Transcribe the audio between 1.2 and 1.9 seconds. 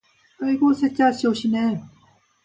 오시네.